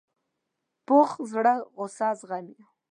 [0.85, 2.57] پوخ زړه غصه زغمي